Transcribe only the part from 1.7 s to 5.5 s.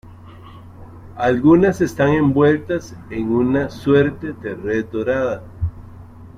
están envueltas en una suerte de red dorada.